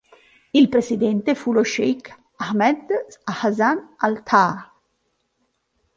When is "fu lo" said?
1.35-1.63